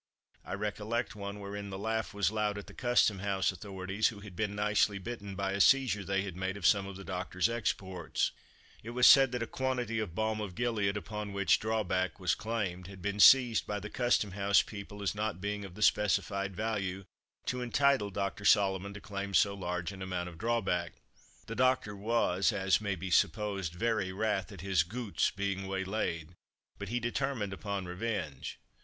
[0.43, 4.35] I recollect one wherein the laugh was loud at the Custom house authorities, who had
[4.35, 8.31] been nicely bitten by a seizure they had made of some of the doctor's "exports."
[8.81, 12.87] It was said that a quantity of "Balm of Gilead," upon which drawback was claimed,
[12.87, 17.03] had been seized by the Custom house people as not being of the specified value
[17.45, 18.43] to entitle Dr.
[18.43, 20.93] Solomon to claim so large an amount of drawback.
[21.45, 26.33] The doctor was, as may be supposed, very wrath at his "goots" being waylaid,
[26.79, 28.57] but he determined upon revenge.